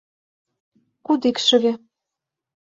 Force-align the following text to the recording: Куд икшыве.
Куд 1.05 1.21
икшыве. 1.29 1.73